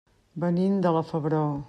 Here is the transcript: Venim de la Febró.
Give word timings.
Venim 0.43 0.79
de 0.87 0.95
la 0.97 1.05
Febró. 1.11 1.47